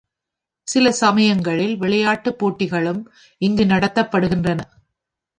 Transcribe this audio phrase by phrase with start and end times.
[0.67, 3.01] சில சமயங்களில் விளையாட்டுப் போட்டிகளும்
[3.41, 4.61] இங்கு நடத்தப்படுகின்றன.